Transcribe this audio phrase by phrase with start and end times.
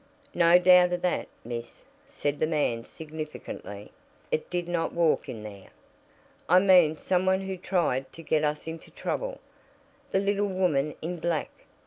[0.33, 3.91] "No doubt of that, miss," said the man significantly.
[4.31, 5.67] "It did not walk in there."
[6.49, 9.39] "I mean some one who tried to get us into trouble.
[10.09, 11.51] The little woman in black!"